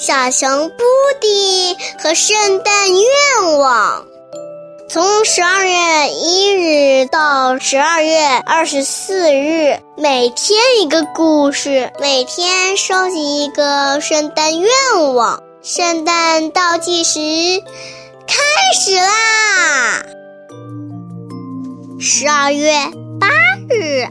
[0.00, 0.84] 小熊布
[1.20, 4.06] 迪和圣诞愿望。
[4.88, 14.70] 从十二月一日到十二月二十四日，每天一个故事，每天收集一个圣诞愿
[15.14, 15.42] 望。
[15.62, 17.18] 圣诞倒计时
[18.24, 18.36] 开
[18.80, 20.06] 始啦！
[21.98, 22.70] 十二月
[23.18, 23.28] 八
[23.68, 24.06] 日，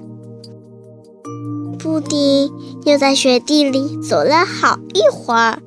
[1.80, 2.52] 布迪
[2.84, 5.60] 又在雪地里走了好一会儿。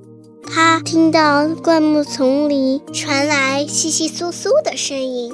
[0.53, 5.33] 他听到灌木丛里传来窸窸窣窣的声音，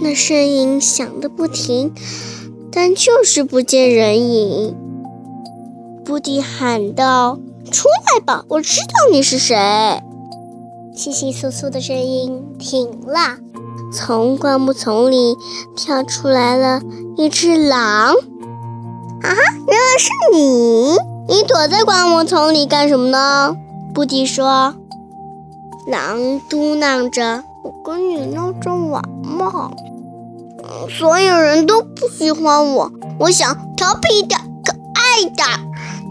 [0.00, 1.92] 那声音响个不停，
[2.72, 4.74] 但就是不见人影。
[6.02, 7.38] 布迪喊道
[7.70, 9.54] ：“出来吧，我知道你是谁。”
[10.96, 13.36] 窸窸窣窣的声音停了，
[13.92, 15.36] 从灌木丛里
[15.76, 16.80] 跳出来了
[17.18, 18.14] 一只狼。
[19.20, 20.96] “啊，原来是你！
[21.28, 23.54] 你躲在灌木丛里干什么呢？”
[23.96, 24.74] 布迪说
[25.88, 29.70] ：“狼嘟囔着，我跟你闹着玩嘛。
[30.90, 35.48] 所有人都不喜欢我，我想调皮点、可爱点，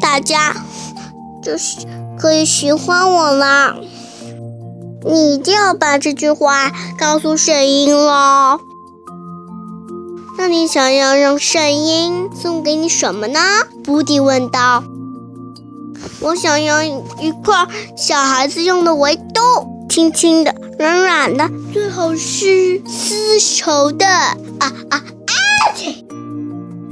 [0.02, 0.56] 大家
[1.44, 1.86] 就是
[2.18, 3.76] 可以喜欢我了。
[5.06, 8.60] 你就要把这句话告诉圣婴了。
[10.40, 13.40] 那你想要让圣婴送给你什么呢？”
[13.86, 14.84] 布迪问道。
[16.22, 19.42] 我想要一块小孩子用的围兜，
[19.90, 24.08] 轻轻的，软软的，最好是丝绸的。
[24.08, 25.04] 啊啊啊！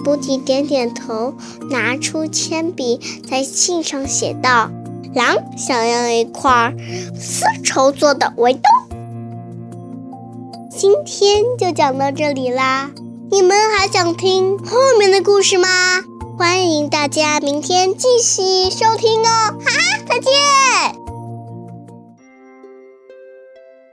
[0.03, 1.33] 布迪点点头，
[1.69, 4.69] 拿出铅笔，在信上写道
[5.16, 6.73] ：“狼想要一块
[7.17, 8.61] 丝绸做的围兜。”
[10.75, 12.91] 今天就讲到这里啦，
[13.31, 15.67] 你们还想听后面的故事吗？
[16.36, 19.53] 欢迎大家明天继续收听哦！
[19.64, 19.72] 哈，
[20.08, 20.31] 再见。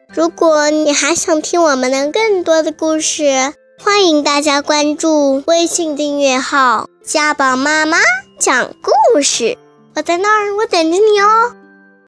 [0.09, 7.99] 如果你还想听我们的更多的故事，欢迎大家关注微信订阅号“家宝妈妈
[8.39, 9.59] 讲故事”。
[9.95, 11.57] 我在那儿，我等着你哦。